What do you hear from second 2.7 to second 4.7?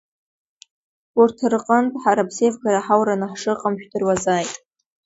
ҳаураны ҳшыҟам жәдыруазааит.